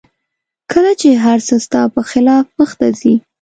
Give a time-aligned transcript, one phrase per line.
[0.71, 3.13] کله چې هر څه ستا په خلاف مخته ځي